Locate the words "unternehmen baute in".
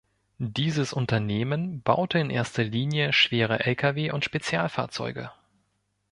0.93-2.31